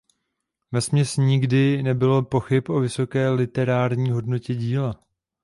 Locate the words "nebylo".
1.83-2.21